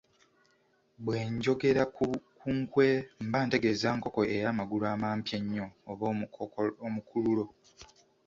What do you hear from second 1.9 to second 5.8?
ku nkwekwe mba ntegeeza nkoko ey’amagulu amampi ennyo.